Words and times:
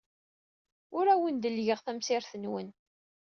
Ur 0.97 1.05
awen-dellgeɣ 1.13 1.79
tamesrit-nwen. 1.81 2.67